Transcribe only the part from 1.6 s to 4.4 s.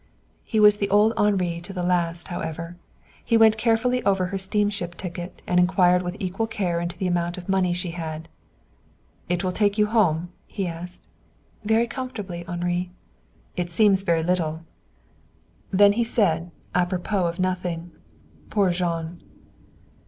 to the last, however. He went carefully over her